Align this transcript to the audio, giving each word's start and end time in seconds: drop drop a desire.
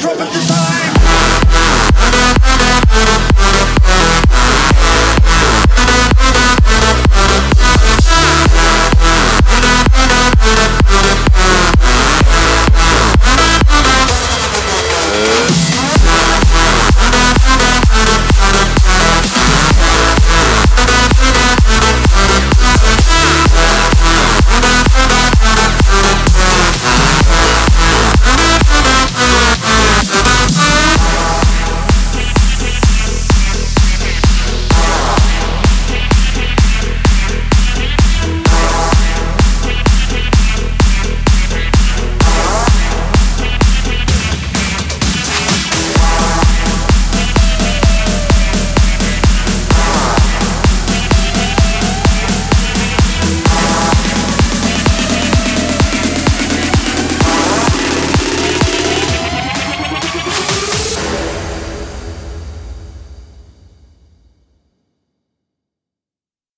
drop 0.00 0.18
drop 0.18 0.18
a 0.18 0.24
desire. 0.32 0.83